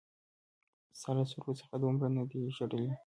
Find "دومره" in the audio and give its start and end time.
1.83-2.07